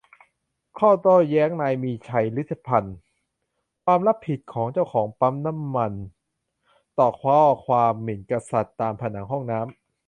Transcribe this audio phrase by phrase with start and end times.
[0.79, 2.97] ข้อโต้แย้งนายมีชัย ฤชุพันธุ์:
[3.85, 5.93] ความรับผิดของเจ้าของปั๊มน้ำมัน
[6.99, 9.71] ต่อข้อความหมิ่นกษัตริย์ตามผนังห้องน้ำ